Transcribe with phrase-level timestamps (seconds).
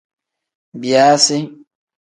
[0.81, 1.37] Biyaasi.